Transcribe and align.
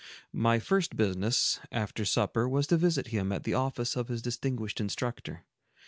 My 0.33 0.57
first 0.57 0.95
business, 0.95 1.59
after 1.71 2.05
supper, 2.05 2.49
was 2.49 2.65
to 2.65 2.75
visit 2.77 3.09
him 3.09 3.31
at 3.31 3.43
the 3.43 3.53
office 3.53 3.95
of 3.95 4.07
his 4.07 4.23
distinguished 4.23 4.79
instructor. 4.81 5.43